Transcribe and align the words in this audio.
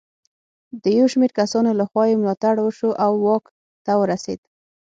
د 0.83 0.85
یو 0.97 1.07
شمېر 1.13 1.31
کسانو 1.39 1.71
له 1.79 1.85
خوا 1.89 2.03
یې 2.09 2.15
ملاتړ 2.21 2.55
وشو 2.61 2.89
او 3.05 3.11
واک 3.25 3.45
ته 3.85 3.91
ورسېد. 3.99 4.39